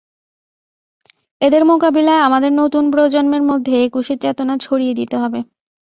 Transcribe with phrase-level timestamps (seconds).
[1.41, 5.39] এদের মোকাবিলায় আমাদের নতুন প্রজন্মের মধ্যে একুশের চেতনা ছড়িয়ে দিতে হবে।